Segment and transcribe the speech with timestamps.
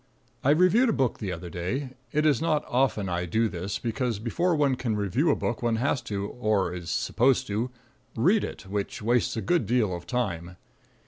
[0.43, 1.89] I reviewed a book the other day.
[2.11, 5.75] It is not often I do this, because before one can review a book one
[5.75, 7.69] has to, or is supposed to,
[8.15, 10.57] read it, which wastes a good deal of time.